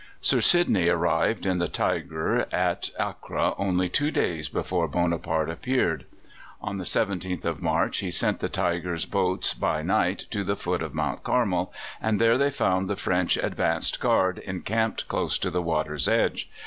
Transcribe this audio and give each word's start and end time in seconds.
Sir 0.19 0.41
Sidney 0.41 0.87
arrived 0.89 1.45
in 1.45 1.59
the 1.59 1.67
Tigre 1.67 2.47
at 2.51 2.89
Acre 2.99 3.53
only 3.59 3.87
two 3.87 4.09
days 4.09 4.49
before 4.49 4.87
Bonaparte 4.87 5.47
appeared. 5.51 6.05
On 6.59 6.79
the 6.79 6.85
17th 6.85 7.45
of 7.45 7.61
March 7.61 7.99
he 7.99 8.09
sent 8.09 8.39
the 8.39 8.49
Tigre's 8.49 9.05
boats 9.05 9.53
by 9.53 9.83
night 9.83 10.25
to 10.31 10.43
the 10.43 10.55
foot 10.55 10.81
of 10.81 10.95
Mount 10.95 11.21
Carmel, 11.23 11.71
and 12.01 12.19
there 12.19 12.39
they 12.39 12.49
found 12.49 12.89
the 12.89 12.95
French 12.95 13.37
advanced 13.37 13.99
guard 13.99 14.39
encamped 14.39 15.07
close 15.07 15.37
to 15.37 15.51
the 15.51 15.61
water's 15.61 16.07
edge. 16.07 16.49